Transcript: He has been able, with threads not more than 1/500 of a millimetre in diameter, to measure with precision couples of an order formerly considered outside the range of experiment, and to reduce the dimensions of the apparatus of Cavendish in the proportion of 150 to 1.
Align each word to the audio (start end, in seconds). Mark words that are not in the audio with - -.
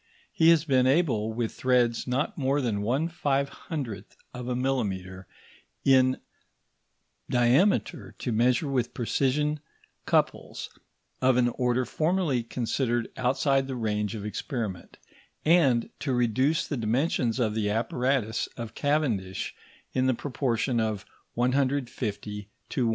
He 0.31 0.49
has 0.49 0.65
been 0.65 0.87
able, 0.87 1.31
with 1.31 1.51
threads 1.53 2.07
not 2.07 2.35
more 2.35 2.59
than 2.59 2.81
1/500 2.81 4.05
of 4.33 4.47
a 4.47 4.55
millimetre 4.55 5.27
in 5.85 6.17
diameter, 7.29 8.15
to 8.17 8.31
measure 8.31 8.67
with 8.67 8.95
precision 8.95 9.59
couples 10.07 10.71
of 11.21 11.37
an 11.37 11.49
order 11.49 11.85
formerly 11.85 12.41
considered 12.41 13.09
outside 13.15 13.67
the 13.67 13.75
range 13.75 14.15
of 14.15 14.25
experiment, 14.25 14.97
and 15.45 15.91
to 15.99 16.13
reduce 16.13 16.65
the 16.67 16.77
dimensions 16.77 17.37
of 17.37 17.53
the 17.53 17.69
apparatus 17.69 18.47
of 18.57 18.73
Cavendish 18.73 19.53
in 19.93 20.07
the 20.07 20.15
proportion 20.15 20.79
of 20.79 21.05
150 21.35 22.49
to 22.69 22.85
1. 22.87 22.89